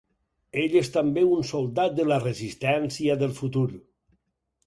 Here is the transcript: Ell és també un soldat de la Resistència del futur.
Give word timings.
Ell 0.61 0.77
és 0.79 0.87
també 0.95 1.25
un 1.33 1.43
soldat 1.49 1.93
de 1.99 2.07
la 2.11 2.17
Resistència 2.23 3.17
del 3.25 3.35
futur. 3.43 3.67